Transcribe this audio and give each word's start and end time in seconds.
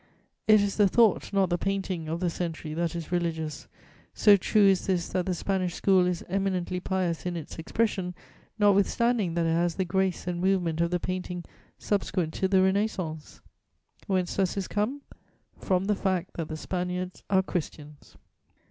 It 0.47 0.61
is 0.61 0.77
the 0.77 0.87
thought, 0.87 1.31
not 1.31 1.51
the 1.51 1.59
painting, 1.59 2.09
of 2.09 2.21
the 2.21 2.31
century 2.31 2.73
that 2.73 2.95
is 2.95 3.11
religious; 3.11 3.67
so 4.15 4.35
true 4.35 4.65
is 4.65 4.87
this, 4.87 5.07
that 5.09 5.27
the 5.27 5.35
Spanish 5.35 5.75
School 5.75 6.07
is 6.07 6.25
eminently 6.27 6.79
pious 6.79 7.23
in 7.27 7.35
its 7.37 7.59
expression, 7.59 8.15
notwithstanding 8.57 9.35
that 9.35 9.45
it 9.45 9.53
has 9.53 9.75
the 9.75 9.85
grace 9.85 10.25
and 10.25 10.41
movement 10.41 10.81
of 10.81 10.89
the 10.89 10.99
painting 10.99 11.45
subsequent 11.77 12.33
to 12.33 12.47
the 12.47 12.63
Renascence. 12.63 13.41
Whence 14.07 14.37
does 14.37 14.55
this 14.55 14.67
come? 14.67 15.03
From 15.59 15.85
the 15.85 15.95
fact 15.95 16.31
that 16.33 16.47
_the 16.47 16.57
Spaniards 16.57 17.21
are 17.29 17.43
Christians. 17.43 18.17